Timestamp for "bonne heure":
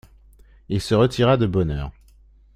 1.45-1.91